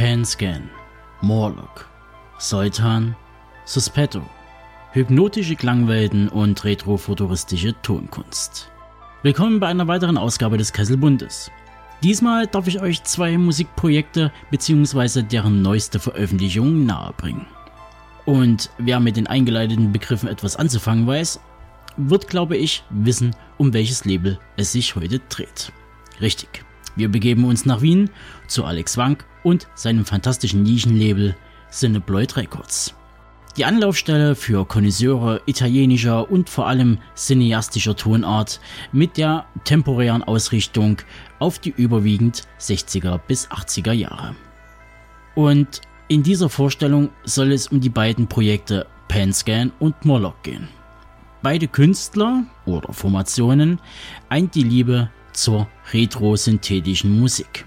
Panscan, 0.00 0.70
Morlock, 1.20 1.86
Seutan, 2.38 3.14
Suspetto, 3.66 4.22
hypnotische 4.92 5.56
Klangwelten 5.56 6.30
und 6.30 6.64
retrofuturistische 6.64 7.74
Tonkunst. 7.82 8.70
Willkommen 9.22 9.60
bei 9.60 9.66
einer 9.66 9.88
weiteren 9.88 10.16
Ausgabe 10.16 10.56
des 10.56 10.72
Kesselbundes. 10.72 11.50
Diesmal 12.02 12.46
darf 12.46 12.66
ich 12.66 12.80
euch 12.80 13.04
zwei 13.04 13.36
Musikprojekte 13.36 14.32
bzw. 14.50 15.20
deren 15.20 15.60
neueste 15.60 15.98
Veröffentlichung 15.98 16.86
nahebringen. 16.86 17.44
Und 18.24 18.70
wer 18.78 19.00
mit 19.00 19.18
den 19.18 19.26
eingeleiteten 19.26 19.92
Begriffen 19.92 20.30
etwas 20.30 20.56
anzufangen 20.56 21.06
weiß, 21.06 21.40
wird, 21.98 22.26
glaube 22.26 22.56
ich, 22.56 22.84
wissen, 22.88 23.36
um 23.58 23.74
welches 23.74 24.06
Label 24.06 24.38
es 24.56 24.72
sich 24.72 24.96
heute 24.96 25.18
dreht. 25.28 25.70
Richtig. 26.22 26.64
Wir 26.96 27.08
begeben 27.08 27.44
uns 27.44 27.66
nach 27.66 27.82
Wien 27.82 28.10
zu 28.46 28.64
Alex 28.64 28.96
Wank 28.96 29.24
und 29.42 29.68
seinem 29.74 30.04
fantastischen 30.04 30.62
Nischenlabel 30.62 31.36
Cinebloid 31.70 32.36
Records. 32.36 32.94
Die 33.56 33.64
Anlaufstelle 33.64 34.36
für 34.36 34.64
Konnoisseure 34.64 35.42
italienischer 35.46 36.30
und 36.30 36.48
vor 36.48 36.68
allem 36.68 36.98
cineastischer 37.16 37.96
Tonart 37.96 38.60
mit 38.92 39.16
der 39.16 39.46
temporären 39.64 40.22
Ausrichtung 40.22 40.98
auf 41.40 41.58
die 41.58 41.74
überwiegend 41.76 42.44
60er 42.60 43.18
bis 43.18 43.48
80er 43.48 43.92
Jahre. 43.92 44.36
Und 45.34 45.80
in 46.08 46.22
dieser 46.22 46.48
Vorstellung 46.48 47.10
soll 47.24 47.52
es 47.52 47.68
um 47.68 47.80
die 47.80 47.88
beiden 47.88 48.28
Projekte 48.28 48.86
Panscan 49.08 49.72
und 49.80 50.04
Moloch 50.04 50.42
gehen. 50.42 50.68
Beide 51.42 51.66
Künstler 51.66 52.44
oder 52.66 52.92
Formationen 52.92 53.80
eint 54.28 54.54
die 54.54 54.62
Liebe 54.62 55.10
zur 55.32 55.68
retrosynthetischen 55.92 57.18
Musik. 57.18 57.66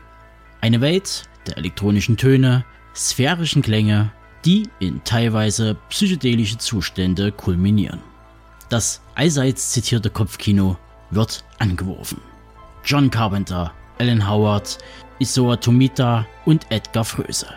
Eine 0.62 0.82
Welt 0.82 1.24
der 1.48 1.58
elektronischen 1.58 2.18
Töne, 2.18 2.66
sphärischen 2.96 3.62
Klänge, 3.62 4.12
die 4.46 4.70
in 4.80 5.04
teilweise 5.04 5.76
psychedelische 5.90 6.58
Zustände 6.58 7.32
kulminieren. 7.32 8.00
Das 8.70 9.02
allseits 9.16 9.72
zitierte 9.72 10.10
Kopfkino 10.10 10.78
wird 11.12 11.44
angeworfen. 11.60 12.20
John 12.84 13.10
Carpenter, 13.10 13.72
Alan 14.00 14.28
Howard, 14.28 14.78
Isoa 15.20 15.58
Tomita 15.58 16.26
und 16.46 16.66
Edgar 16.70 17.06
Fröse. 17.06 17.48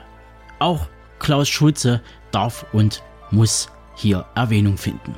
Auch 0.58 0.86
Klaus 1.18 1.48
Schulze 1.48 2.02
darf 2.30 2.66
und 2.72 3.02
muss 3.30 3.68
hier 3.96 4.26
Erwähnung 4.34 4.76
finden. 4.76 5.14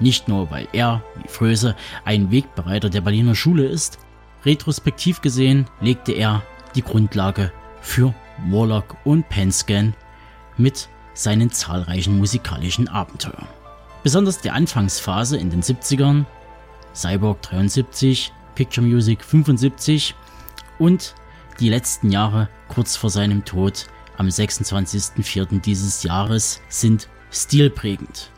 Nicht 0.00 0.28
nur, 0.28 0.50
weil 0.50 0.68
er, 0.72 1.02
wie 1.22 1.28
Fröse, 1.28 1.74
ein 2.04 2.30
Wegbereiter 2.30 2.90
der 2.90 3.00
Berliner 3.00 3.34
Schule 3.34 3.64
ist, 3.64 3.98
retrospektiv 4.46 5.20
gesehen 5.20 5.66
legte 5.80 6.12
er 6.12 6.42
die 6.74 6.82
Grundlage 6.82 7.52
für 7.82 8.14
Warlock 8.48 8.96
und 9.04 9.28
Penscan 9.28 9.94
mit 10.56 10.88
seinen 11.14 11.50
zahlreichen 11.50 12.16
musikalischen 12.16 12.88
Abenteuern. 12.88 13.46
Besonders 14.02 14.40
die 14.40 14.50
Anfangsphase 14.50 15.36
in 15.36 15.50
den 15.50 15.62
70ern, 15.62 16.24
Cyborg 16.94 17.42
73, 17.42 18.32
Picture 18.54 18.86
Music 18.86 19.24
75 19.24 20.14
und 20.78 21.14
die 21.58 21.68
letzten 21.68 22.10
Jahre 22.10 22.48
kurz 22.68 22.96
vor 22.96 23.10
seinem 23.10 23.44
Tod 23.44 23.86
am 24.16 24.28
26.04. 24.28 25.60
dieses 25.60 26.02
Jahres 26.02 26.60
sind 26.68 27.08
stilprägend. 27.30 28.30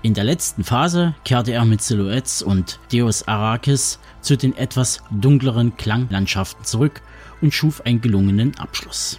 In 0.00 0.14
der 0.14 0.22
letzten 0.22 0.62
Phase 0.62 1.14
kehrte 1.24 1.52
er 1.52 1.64
mit 1.64 1.82
Silhouettes 1.82 2.42
und 2.42 2.78
Deus 2.92 3.26
Arrakis 3.26 3.98
zu 4.20 4.36
den 4.36 4.56
etwas 4.56 5.02
dunkleren 5.10 5.76
Klanglandschaften 5.76 6.64
zurück 6.64 7.02
und 7.40 7.52
schuf 7.52 7.80
einen 7.80 8.00
gelungenen 8.00 8.56
Abschluss. 8.58 9.18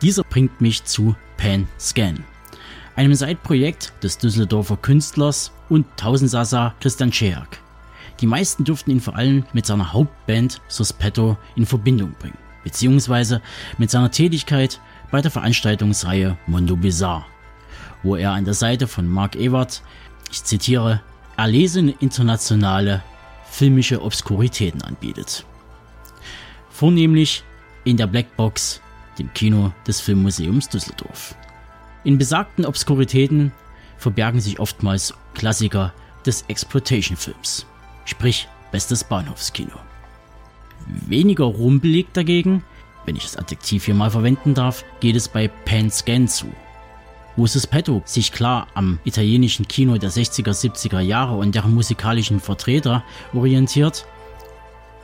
Dieser 0.00 0.24
bringt 0.24 0.60
mich 0.60 0.84
zu 0.84 1.14
Pan 1.36 1.68
Scan, 1.78 2.24
einem 2.96 3.14
Seitprojekt 3.14 3.92
des 4.02 4.18
Düsseldorfer 4.18 4.76
Künstlers 4.76 5.52
und 5.68 5.86
Tausendsasa 5.96 6.74
Christian 6.80 7.12
Scheak. 7.12 7.60
Die 8.20 8.26
meisten 8.26 8.64
dürften 8.64 8.90
ihn 8.90 9.00
vor 9.00 9.14
allem 9.14 9.44
mit 9.52 9.66
seiner 9.66 9.92
Hauptband 9.92 10.60
Suspetto 10.66 11.38
in 11.54 11.64
Verbindung 11.64 12.12
bringen, 12.18 12.38
beziehungsweise 12.64 13.40
mit 13.78 13.92
seiner 13.92 14.10
Tätigkeit 14.10 14.80
bei 15.12 15.20
der 15.20 15.30
Veranstaltungsreihe 15.30 16.36
Mondo 16.48 16.74
Bizarre, 16.74 17.24
wo 18.02 18.16
er 18.16 18.32
an 18.32 18.44
der 18.44 18.54
Seite 18.54 18.86
von 18.86 19.06
Mark 19.08 19.36
Ewart, 19.36 19.82
ich 20.30 20.44
zitiere, 20.44 21.02
erlesene 21.36 21.94
internationale 22.00 23.02
filmische 23.50 24.02
Obskuritäten 24.02 24.82
anbietet. 24.82 25.44
Vornehmlich 26.70 27.44
in 27.84 27.96
der 27.96 28.06
Blackbox 28.06 28.80
dem 29.18 29.32
Kino 29.34 29.72
des 29.86 30.00
Filmmuseums 30.00 30.68
Düsseldorf. 30.68 31.34
In 32.04 32.18
besagten 32.18 32.64
Obskuritäten 32.64 33.52
verbergen 33.98 34.40
sich 34.40 34.58
oftmals 34.58 35.14
Klassiker 35.34 35.92
des 36.26 36.42
Exploitation-Films, 36.48 37.66
sprich 38.04 38.48
bestes 38.70 39.04
Bahnhofskino. 39.04 39.74
Weniger 41.06 41.44
rumpelig 41.44 42.06
dagegen, 42.12 42.64
wenn 43.04 43.16
ich 43.16 43.24
das 43.24 43.36
Adjektiv 43.36 43.84
hier 43.84 43.94
mal 43.94 44.10
verwenden 44.10 44.54
darf, 44.54 44.84
geht 45.00 45.16
es 45.16 45.28
bei 45.28 45.48
Pan 45.48 45.90
Scan 45.90 46.26
zu, 46.26 46.52
wo 47.36 47.46
Suspetto 47.46 48.02
sich 48.04 48.32
klar 48.32 48.66
am 48.74 48.98
italienischen 49.04 49.66
Kino 49.68 49.96
der 49.98 50.10
60er, 50.10 50.50
70er 50.50 51.00
Jahre 51.00 51.36
und 51.36 51.54
deren 51.54 51.74
musikalischen 51.74 52.40
Vertreter 52.40 53.04
orientiert, 53.32 54.06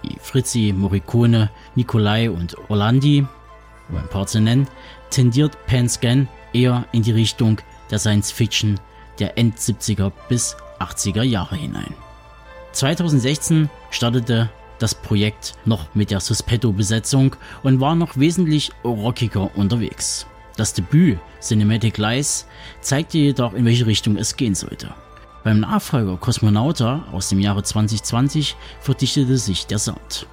wie 0.03 0.17
Fritzi, 0.21 0.75
Morricone, 0.77 1.51
Nicolai 1.75 2.31
und 2.31 2.57
Orlandi, 2.69 3.27
um 3.89 3.97
ein 3.97 4.09
paar 4.09 4.27
zu 4.27 4.41
nennen, 4.41 4.69
tendiert 5.11 5.57
Panscan 5.67 6.29
eher 6.53 6.85
in 6.93 7.03
die 7.03 7.13
Richtung 7.13 7.61
der 7.91 7.99
Science 7.99 8.31
Fiction 8.31 8.79
der 9.19 9.37
End 9.37 9.57
70er 9.59 10.13
bis 10.29 10.57
80er 10.79 11.23
Jahre 11.23 11.57
hinein. 11.57 11.95
2016 12.73 13.69
startete 13.91 14.51
das 14.79 14.95
Projekt 14.95 15.55
noch 15.65 15.95
mit 15.95 16.11
der 16.11 16.21
Suspetto-Besetzung 16.21 17.35
und 17.63 17.81
war 17.81 17.95
noch 17.95 18.17
wesentlich 18.17 18.71
rockiger 18.85 19.57
unterwegs. 19.57 20.27
Das 20.59 20.75
Debüt 20.75 21.21
Cinematic 21.41 21.99
Lies 21.99 22.45
zeigte 22.81 23.17
jedoch, 23.17 23.55
in 23.55 23.65
welche 23.65 23.87
Richtung 23.87 24.17
es 24.17 24.37
gehen 24.37 24.57
sollte. 24.57 24.93
Beim 25.45 25.61
Nachfolger 25.61 26.17
Cosmonauta 26.17 27.05
aus 27.13 27.29
dem 27.29 27.39
Jahre 27.39 27.63
2020 27.63 28.57
verdichtete 28.81 29.39
sich 29.39 29.69
der 29.69 29.79
Sound. 29.79 30.27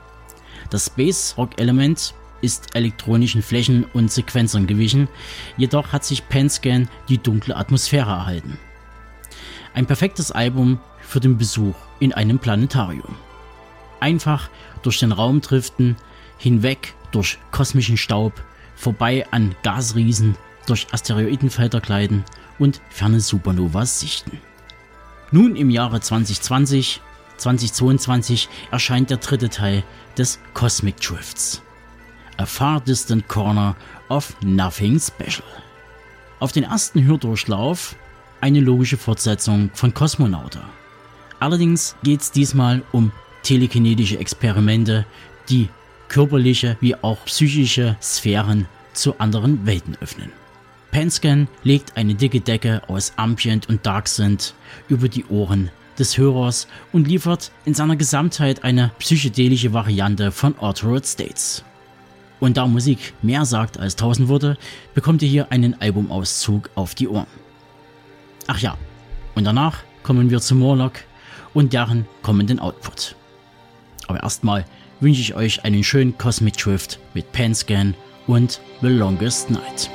Das 0.72 0.88
Space 0.88 1.36
Rock 1.38 1.62
Element 1.62 2.16
ist 2.42 2.76
elektronischen 2.76 3.44
Flächen 3.44 3.86
und 3.94 4.12
Sequenzern 4.12 4.66
gewichen, 4.66 5.08
jedoch 5.58 5.94
hat 5.94 6.04
sich 6.04 6.28
Penscan 6.28 6.90
die 7.08 7.20
dunkle 7.20 7.56
Atmosphäre 7.56 8.10
erhalten. 8.10 8.58
Ein 9.76 9.86
perfektes 9.86 10.32
Album 10.32 10.80
für 11.02 11.20
den 11.20 11.38
Besuch 11.38 11.76
in 12.00 12.14
einem 12.14 12.40
Planetarium. 12.40 13.16
Einfach 14.00 14.50
durch 14.82 14.98
den 14.98 15.12
Raum 15.12 15.42
driften, 15.42 15.98
hinweg 16.40 16.96
durch 17.12 17.38
kosmischen 17.52 17.98
Staub, 17.98 18.34
vorbei 18.76 19.26
an 19.32 19.56
Gasriesen, 19.64 20.36
durch 20.66 20.88
Asteroidenfelder 20.92 21.80
gleiten 21.80 22.24
und 22.60 22.82
ferne 22.90 23.20
Supernovas 23.20 24.00
sichten. 24.00 24.40
Nun 25.32 25.56
im 25.56 25.70
Jahre 25.70 26.00
2020, 26.00 27.02
2022 27.38 28.50
erscheint 28.72 29.10
der 29.10 29.18
dritte 29.18 29.50
Teil 29.50 29.84
des 30.18 30.40
Cosmic 30.54 31.00
Drifts. 31.02 31.62
A 32.38 32.46
Far 32.46 32.82
Distant 32.82 33.28
Corner 33.28 33.76
of 34.10 34.36
Nothing 34.42 35.00
Special. 35.00 35.48
Auf 36.40 36.52
den 36.52 36.64
ersten 36.64 37.04
Hördurchlauf 37.04 37.96
eine 38.42 38.60
logische 38.60 38.98
Fortsetzung 38.98 39.72
von 39.74 39.94
Kosmonauta. 39.94 40.62
Allerdings 41.40 41.96
geht 42.04 42.22
es 42.22 42.32
diesmal 42.32 42.84
um 42.92 43.12
telekinetische 43.44 44.20
Experimente, 44.20 45.06
die 45.50 45.70
körperliche 46.08 46.78
wie 46.82 46.96
auch 46.96 47.26
psychische 47.26 47.96
Sphären 48.02 48.68
zu 48.94 49.20
anderen 49.20 49.66
Welten 49.66 49.98
öffnen. 50.02 50.32
Penscan 50.92 51.48
legt 51.64 51.98
eine 51.98 52.16
dicke 52.16 52.40
Decke 52.40 52.82
aus 52.88 53.14
Ambient 53.18 53.68
und 53.68 53.86
Dark 53.86 54.08
Synth 54.08 54.54
über 54.88 55.10
die 55.10 55.26
Ohren 55.26 55.70
des 56.00 56.18
Hörers 56.18 56.68
und 56.92 57.08
liefert 57.08 57.52
in 57.66 57.74
seiner 57.74 57.96
Gesamtheit 57.96 58.64
eine 58.64 58.92
psychedelische 59.00 59.74
Variante 59.74 60.32
von 60.32 60.58
Altered 60.60 61.06
States. 61.06 61.64
Und 62.40 62.58
da 62.58 62.68
Musik 62.68 63.14
mehr 63.22 63.46
sagt 63.46 63.80
als 63.80 63.96
tausend 63.96 64.28
Worte, 64.28 64.58
bekommt 64.94 65.22
ihr 65.22 65.30
hier 65.30 65.52
einen 65.52 65.80
Albumauszug 65.82 66.70
auf 66.76 66.96
die 66.96 67.08
Ohren. 67.08 67.28
Ach 68.48 68.60
ja, 68.60 68.78
und 69.36 69.46
danach 69.46 69.80
kommen 70.04 70.30
wir 70.30 70.40
zu 70.40 70.56
Morlock 70.56 70.94
und 71.54 71.74
deren 71.74 72.06
kommenden 72.22 72.60
Output. 72.60 73.16
Aber 74.08 74.22
erstmal 74.22 74.66
wünsche 75.00 75.22
ich 75.22 75.36
euch 75.36 75.64
einen 75.66 75.84
schönen 75.84 76.18
Cosmic 76.18 76.58
Drift 76.58 77.00
mit 77.14 77.32
Panscan 77.32 77.96
und 78.28 78.62
The 78.82 78.88
Longest 78.88 79.50
Night. 79.52 79.90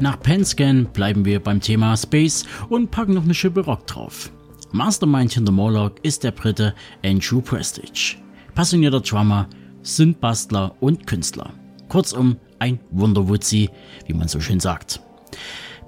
Nach 0.00 0.20
Penscan 0.20 0.86
bleiben 0.92 1.24
wir 1.24 1.40
beim 1.40 1.60
Thema 1.60 1.96
Space 1.96 2.44
und 2.68 2.92
packen 2.92 3.14
noch 3.14 3.24
eine 3.24 3.34
Schippe 3.34 3.64
Rock 3.64 3.84
drauf. 3.88 4.30
Mastermind 4.70 5.32
hinter 5.32 5.50
Morlock 5.50 5.96
ist 6.04 6.22
der 6.22 6.30
Brite 6.30 6.72
Andrew 7.04 7.40
Prestige. 7.40 8.16
Passionierter 8.54 9.00
Drummer, 9.00 9.48
Synthbastler 9.82 10.76
und 10.78 11.06
Künstler. 11.06 11.50
Kurzum, 11.88 12.36
ein 12.60 12.78
Wunderwutzi, 12.92 13.70
wie 14.06 14.14
man 14.14 14.28
so 14.28 14.40
schön 14.40 14.60
sagt. 14.60 15.00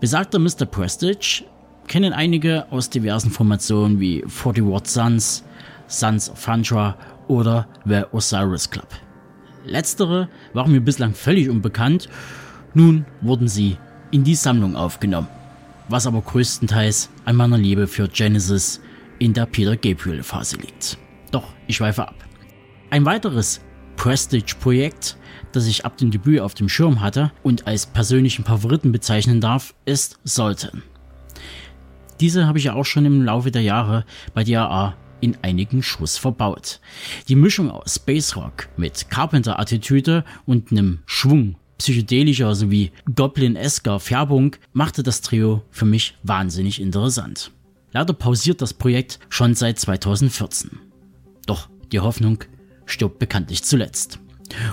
Besagter 0.00 0.40
Mr. 0.40 0.66
Prestige 0.66 1.44
kennen 1.86 2.12
einige 2.12 2.66
aus 2.72 2.90
diversen 2.90 3.30
Formationen 3.30 4.00
wie 4.00 4.24
40 4.26 4.64
Watt 4.64 4.88
Suns, 4.88 5.44
Sons 5.86 6.30
of 6.30 6.38
Fandra 6.38 6.96
oder 7.28 7.68
The 7.84 8.02
Osiris 8.10 8.70
Club. 8.70 8.88
Letztere 9.64 10.28
waren 10.52 10.72
mir 10.72 10.80
bislang 10.80 11.14
völlig 11.14 11.48
unbekannt, 11.48 12.08
nun 12.74 13.04
wurden 13.20 13.46
sie 13.46 13.76
in 14.10 14.24
die 14.24 14.34
Sammlung 14.34 14.76
aufgenommen, 14.76 15.28
was 15.88 16.06
aber 16.06 16.20
größtenteils 16.20 17.10
an 17.24 17.36
meiner 17.36 17.58
Liebe 17.58 17.86
für 17.86 18.08
Genesis 18.08 18.80
in 19.18 19.32
der 19.32 19.46
Peter 19.46 19.76
Gabriel 19.76 20.22
Phase 20.22 20.56
liegt. 20.56 20.98
Doch 21.30 21.52
ich 21.66 21.76
schweife 21.76 22.08
ab. 22.08 22.16
Ein 22.90 23.04
weiteres 23.04 23.60
Prestige-Projekt, 23.96 25.16
das 25.52 25.66
ich 25.66 25.84
ab 25.84 25.96
dem 25.96 26.10
Debüt 26.10 26.40
auf 26.40 26.54
dem 26.54 26.68
Schirm 26.68 27.00
hatte 27.00 27.32
und 27.42 27.66
als 27.66 27.86
persönlichen 27.86 28.44
Favoriten 28.44 28.92
bezeichnen 28.92 29.40
darf, 29.40 29.74
ist 29.84 30.18
Sultan. 30.24 30.82
Diese 32.18 32.46
habe 32.46 32.58
ich 32.58 32.64
ja 32.64 32.74
auch 32.74 32.84
schon 32.84 33.06
im 33.06 33.22
Laufe 33.22 33.50
der 33.50 33.62
Jahre 33.62 34.04
bei 34.34 34.44
DAA 34.44 34.96
in 35.20 35.36
einigen 35.42 35.82
Schuss 35.82 36.16
verbaut. 36.16 36.80
Die 37.28 37.34
Mischung 37.34 37.70
aus 37.70 37.96
Space 37.96 38.36
Rock 38.36 38.68
mit 38.76 39.10
Carpenter-Attitüde 39.10 40.24
und 40.46 40.72
einem 40.72 41.00
Schwung 41.06 41.56
psychedelischer 41.80 42.54
sowie 42.54 42.92
Goblin-esker 43.14 44.00
Färbung 44.00 44.56
machte 44.74 45.02
das 45.02 45.22
Trio 45.22 45.62
für 45.70 45.86
mich 45.86 46.14
wahnsinnig 46.22 46.78
interessant. 46.78 47.52
Leider 47.92 48.12
pausiert 48.12 48.60
das 48.60 48.74
Projekt 48.74 49.18
schon 49.30 49.54
seit 49.54 49.78
2014. 49.78 50.72
Doch 51.46 51.70
die 51.90 52.00
Hoffnung 52.00 52.44
stirbt 52.84 53.18
bekanntlich 53.18 53.64
zuletzt. 53.64 54.20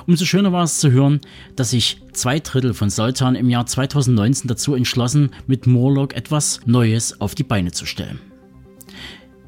Umso 0.05 0.25
schöner 0.25 0.51
war 0.51 0.65
es 0.65 0.79
zu 0.79 0.91
hören, 0.91 1.21
dass 1.55 1.69
sich 1.69 2.01
zwei 2.11 2.39
Drittel 2.39 2.73
von 2.73 2.89
Sultan 2.89 3.35
im 3.35 3.49
Jahr 3.49 3.65
2019 3.65 4.49
dazu 4.49 4.75
entschlossen, 4.75 5.29
mit 5.45 5.65
Morlock 5.65 6.13
etwas 6.13 6.59
Neues 6.65 7.21
auf 7.21 7.35
die 7.35 7.43
Beine 7.43 7.71
zu 7.71 7.85
stellen. 7.85 8.19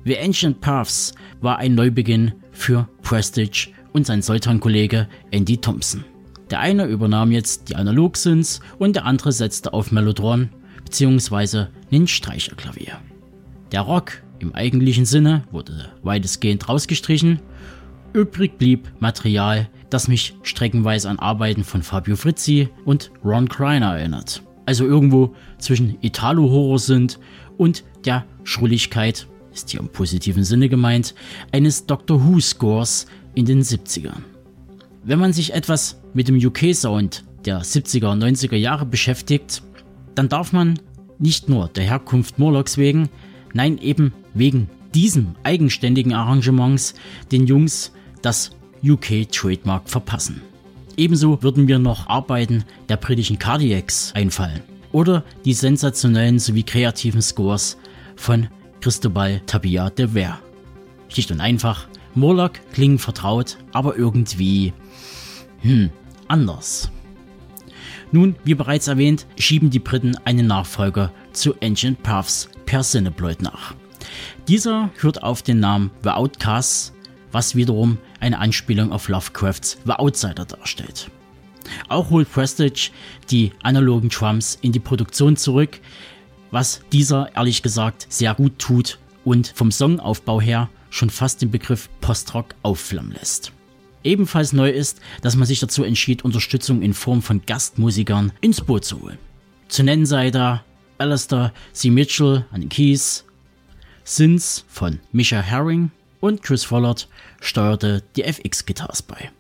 The 0.06 0.18
Ancient 0.18 0.62
Paths 0.62 1.13
war 1.42 1.58
ein 1.58 1.75
Neubeginn 1.75 2.32
für 2.51 2.88
Prestige 3.01 3.70
und 3.92 4.06
sein 4.06 4.22
Sultan-Kollege 4.22 5.10
Andy 5.32 5.58
Thompson. 5.58 6.06
Der 6.50 6.60
eine 6.60 6.86
übernahm 6.86 7.32
jetzt 7.32 7.70
die 7.70 7.75
Analog-Synths 7.75 8.60
und 8.79 8.96
der 8.96 9.06
andere 9.06 9.32
setzte 9.32 9.74
auf 9.74 9.91
Mellotron 9.91 10.50
bzw. 10.84 11.68
den 11.91 12.08
Streicherklavier. 12.08 13.00
Der 13.72 13.82
Rock 13.82 14.24
im 14.39 14.56
eigentlichen 14.56 15.06
Sinne 15.06 15.44
wurde 15.51 15.89
weitestgehend 16.01 16.68
rausgestrichen. 16.68 17.39
Übrig 18.13 18.58
blieb 18.58 18.91
Material, 19.00 19.70
das 19.89 20.08
mich 20.08 20.36
streckenweise 20.41 21.10
an 21.10 21.20
Arbeiten 21.20 21.63
von 21.63 21.84
Fabio 21.84 22.15
Frizzi 22.15 22.70
und 22.86 23.12
Ron 23.24 23.48
Kreiner 23.48 23.98
erinnert. 23.98 24.41
Also 24.65 24.86
irgendwo 24.86 25.36
zwischen 25.60 25.98
Italo-Horror 26.01 26.79
sind 26.79 27.20
und 27.58 27.84
der 28.06 28.25
Schrulligkeit, 28.44 29.27
ist 29.53 29.70
hier 29.70 29.79
im 29.79 29.89
positiven 29.89 30.44
Sinne 30.44 30.70
gemeint, 30.70 31.13
eines 31.51 31.86
Doctor 31.86 32.24
Who-Scores 32.24 33.06
in 33.36 33.46
den 33.46 33.62
70ern. 33.62 34.24
Wenn 35.10 35.18
man 35.18 35.34
sich 35.34 35.56
etwas 35.56 36.00
mit 36.13 36.28
dem 36.28 36.38
UK-Sound 36.38 37.24
der 37.44 37.63
70er 37.63 38.12
und 38.12 38.24
90er 38.24 38.56
Jahre 38.56 38.86
beschäftigt, 38.86 39.63
dann 40.13 40.30
darf 40.30 40.54
man 40.54 40.80
nicht 41.18 41.50
nur 41.50 41.68
der 41.68 41.84
Herkunft 41.84 42.38
Morlocks 42.38 42.78
wegen, 42.78 43.10
nein 43.51 43.80
eben 43.80 44.13
wegen 44.36 44.70
diesem 44.94 45.34
eigenständigen 45.42 46.13
Arrangements 46.13 46.94
den 47.32 47.48
Jungs 47.48 47.92
das 48.22 48.51
UK-Trademark 48.84 49.89
verpassen. 49.89 50.44
Ebenso 50.96 51.42
würden 51.42 51.66
mir 51.66 51.80
noch 51.80 52.08
Arbeiten 52.08 52.63
der 52.88 52.98
britischen 52.98 53.39
Cardiacs 53.39 54.12
einfallen 54.13 54.62
oder 54.92 55.24
die 55.44 55.54
sensationellen 55.54 56.38
sowie 56.38 56.62
kreativen 56.62 57.24
Scores 57.24 57.78
von 58.16 58.48
Cristobal 58.80 59.42
Tabia 59.48 59.89
de 59.89 60.10
Ver. 60.10 60.39
Schlicht 61.08 61.32
und 61.32 61.42
einfach, 61.42 61.88
Morlock 62.16 62.54
klingen 62.74 63.00
vertraut, 63.00 63.58
aber 63.72 63.96
irgendwie, 63.96 64.74
hm, 65.62 65.89
anders. 66.28 66.92
Nun, 68.12 68.36
wie 68.44 68.56
bereits 68.56 68.88
erwähnt, 68.88 69.28
schieben 69.38 69.70
die 69.70 69.80
Briten 69.80 70.18
einen 70.25 70.48
Nachfolger 70.48 71.12
zu 71.32 71.56
Ancient 71.62 72.01
Paths 72.01 72.50
per 72.66 72.82
Cineploid 72.82 73.42
nach. 73.42 73.75
Dieser 74.48 74.89
hört 74.98 75.22
auf 75.22 75.44
den 75.44 75.60
Namen 75.60 75.92
The 76.04 76.10
Outcasts, 76.10 76.94
was 77.32 77.56
wiederum 77.56 78.00
eine 78.20 78.39
Anspielung 78.39 78.92
auf 78.92 79.08
Lovecrafts 79.10 79.78
The 79.86 79.94
Outsider 79.94 80.46
darstellt. 80.46 81.12
Auch 81.88 82.10
holt 82.10 82.32
Prestige 82.32 82.89
die 83.30 83.51
analogen 83.62 84.10
Drums 84.10 84.58
in 84.62 84.72
die 84.72 84.80
Produktion 84.80 85.38
zurück, 85.38 85.80
was 86.50 86.82
dieser 86.92 87.36
ehrlich 87.36 87.62
gesagt 87.62 88.08
sehr 88.10 88.34
gut 88.34 88.58
tut 88.58 88.98
und 89.24 89.51
vom 89.54 89.70
Songaufbau 89.70 90.42
her 90.42 90.70
schon 90.89 91.10
fast 91.10 91.41
den 91.41 91.51
Begriff 91.51 91.89
Postrock 92.01 92.55
aufflammen 92.63 93.13
lässt. 93.13 93.51
Ebenfalls 94.03 94.53
neu 94.53 94.69
ist, 94.69 95.00
dass 95.22 95.36
man 95.36 95.46
sich 95.46 95.60
dazu 95.60 95.84
entschied, 95.84 96.24
Unterstützung 96.24 96.81
in 96.81 96.93
Form 96.93 97.22
von 97.22 97.41
Gastmusikern 97.46 98.31
ins 98.41 98.62
Boot 98.62 98.86
zu 98.86 99.01
holen. 99.01 99.17
Zu 99.67 99.84
nennen 99.84 100.05
sei 100.05 100.31
da 100.31 100.63
Alistair 100.98 101.53
C. 101.74 101.89
Mitchell 101.89 102.46
an 102.51 102.62
den 102.62 102.69
Keys, 102.69 103.25
Sins 104.03 104.65
von 104.67 105.00
Misha 105.12 105.39
Herring 105.39 105.91
und 106.19 106.41
Chris 106.41 106.63
Follard 106.63 107.08
steuerte 107.39 108.03
die 108.15 108.24
FX-Guitars 108.24 109.03
bei. 109.03 109.31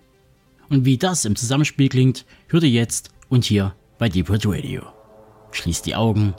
Und 0.69 0.85
wie 0.85 0.97
das 0.97 1.25
im 1.25 1.35
Zusammenspiel 1.35 1.89
klingt, 1.89 2.25
hört 2.47 2.63
ihr 2.63 2.69
jetzt 2.69 3.09
und 3.29 3.45
hier 3.45 3.73
bei 3.97 4.09
Deep 4.09 4.29
Red 4.29 4.45
Radio. 4.45 4.83
Schließt 5.51 5.85
die 5.85 5.95
Augen 5.95 6.35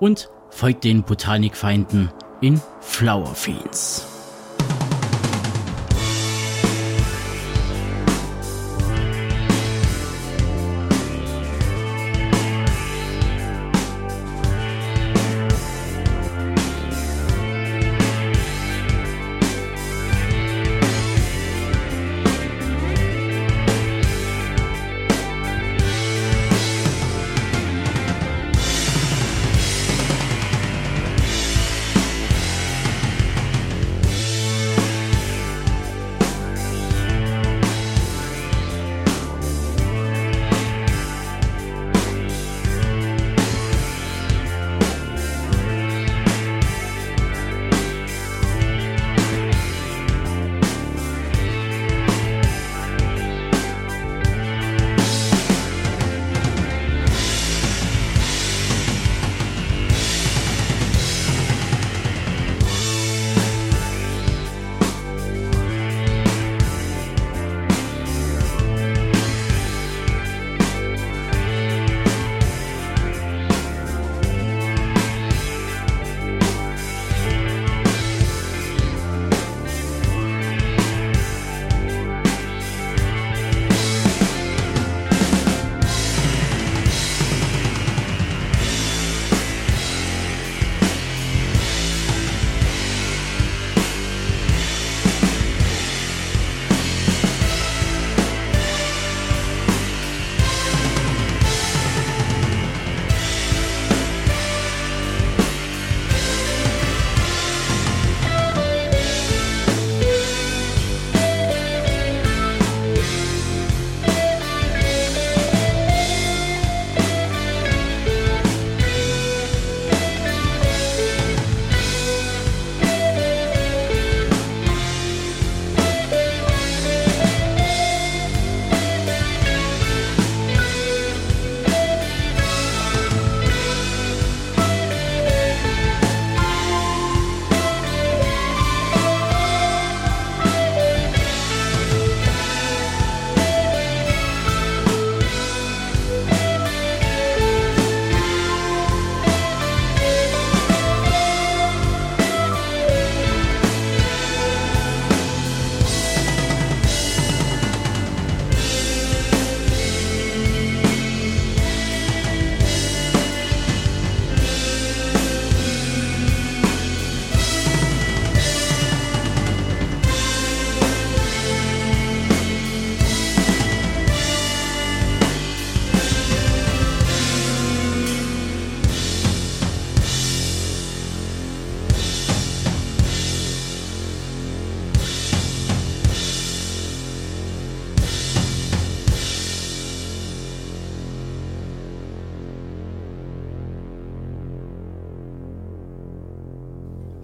und 0.00 0.28
folgt 0.50 0.84
den 0.84 1.04
Botanikfeinden 1.04 2.10
in 2.40 2.60
Flower 2.80 3.34
Fiends. 3.34 4.19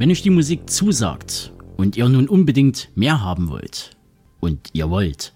Wenn 0.06 0.12
euch 0.12 0.22
die 0.22 0.30
Musik 0.30 0.70
zusagt 0.70 1.52
und 1.76 1.96
ihr 1.96 2.08
nun 2.08 2.28
unbedingt 2.28 2.90
mehr 2.94 3.22
haben 3.22 3.48
wollt, 3.48 3.96
und 4.38 4.68
ihr 4.72 4.88
wollt, 4.88 5.32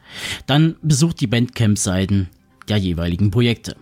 dann 0.46 0.76
besucht 0.80 1.20
die 1.20 1.26
Bandcamp-Seiten 1.26 2.28
der 2.68 2.76
jeweiligen 2.76 3.33
Projekte. 3.33 3.74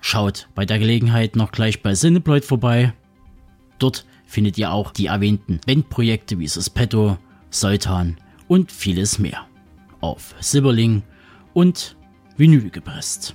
Schaut 0.00 0.48
bei 0.54 0.64
der 0.64 0.78
Gelegenheit 0.78 1.36
noch 1.36 1.52
gleich 1.52 1.82
bei 1.82 1.92
Cineploid 1.92 2.46
vorbei. 2.46 2.94
Dort 3.78 4.06
findet 4.24 4.56
ihr 4.56 4.72
auch 4.72 4.92
die 4.92 5.08
erwähnten 5.08 5.60
Bandprojekte 5.66 6.38
wie 6.38 6.48
Suspetto, 6.48 7.18
Sultan 7.50 8.16
und 8.48 8.72
vieles 8.72 9.18
mehr. 9.18 9.46
Auf 10.00 10.34
Silberling 10.40 11.02
und 11.52 11.96
Vinyl 12.38 12.70
gepresst. 12.70 13.34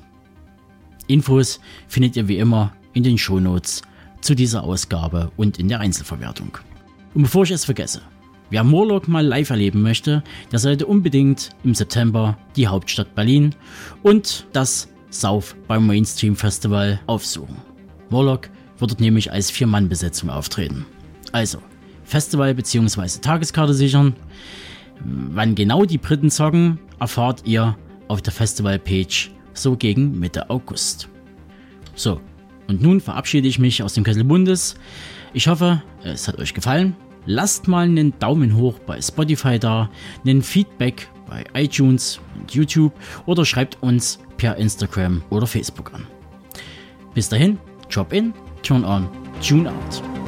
Infos 1.06 1.60
findet 1.88 2.16
ihr 2.16 2.28
wie 2.28 2.40
immer 2.40 2.76
in 2.94 3.04
den 3.04 3.20
Shownotes 3.20 3.84
zu 4.22 4.34
dieser 4.34 4.64
Ausgabe 4.64 5.32
und 5.38 5.60
in 5.60 5.68
der 5.68 5.82
Einzelverwertung. 5.82 6.58
Und 7.16 7.24
bevor 7.24 7.44
ich 7.44 7.52
es 7.52 7.66
vergesse, 7.66 8.02
Wer 8.52 8.64
Morlock 8.64 9.08
mal 9.08 9.26
live 9.26 9.50
erleben 9.50 9.82
möchte, 9.82 10.24
der 10.52 10.60
sollte 10.60 10.86
unbedingt 10.86 11.50
im 11.64 11.74
September 11.74 12.38
die 12.56 12.68
Hauptstadt 12.68 13.16
Berlin 13.16 13.56
und 14.04 14.46
das 14.54 14.88
South 15.12 15.56
beim 15.68 15.88
Mainstream 15.88 16.36
Festival 16.36 17.00
aufsuchen. 17.08 17.58
Morlock 18.10 18.50
wird 18.78 18.92
dort 18.92 19.00
nämlich 19.00 19.32
als 19.32 19.50
Vier-Mann-Besetzung 19.50 20.30
auftreten. 20.30 20.86
Also, 21.32 21.58
Festival 22.04 22.54
bzw. 22.54 23.20
Tageskarte 23.20 23.74
sichern. 23.74 24.16
Wann 25.04 25.56
genau 25.56 25.86
die 25.86 25.98
Briten 25.98 26.30
zocken, 26.30 26.80
erfahrt 27.00 27.42
ihr 27.46 27.76
auf 28.08 28.22
der 28.22 28.34
Festival-Page 28.34 29.32
so 29.54 29.76
gegen 29.76 30.20
Mitte 30.20 30.52
August. 30.52 31.10
So, 31.96 32.22
und 32.68 32.82
nun 32.82 33.02
verabschiede 33.02 33.48
ich 33.48 33.58
mich 33.58 33.82
aus 33.82 33.96
dem 33.96 34.04
Kessel 34.04 34.24
Bundes. 34.24 34.76
Ich 35.34 35.48
hoffe, 35.48 35.82
es 36.04 36.28
hat 36.28 36.38
euch 36.38 36.54
gefallen 36.54 36.96
Lasst 37.26 37.68
mal 37.68 37.86
einen 37.86 38.18
Daumen 38.20 38.56
hoch 38.56 38.80
bei 38.80 39.02
Spotify 39.02 39.60
da, 39.60 39.90
einen 40.26 40.42
Feedback 40.42 41.08
bei 41.28 41.44
iTunes 41.54 42.20
und 42.40 42.54
YouTube 42.54 42.94
oder 43.26 43.46
schreibt 43.46 43.82
uns 43.82 44.20
per 44.38 44.58
Instagram 44.58 45.24
oder 45.30 45.48
Facebook 45.48 45.94
an. 45.94 46.06
Bis 47.14 47.30
dahin, 47.30 47.58
Drop 47.90 48.14
in, 48.14 48.34
Turn 48.62 48.84
on, 48.84 49.08
Tune 49.42 49.70
out. 49.70 50.25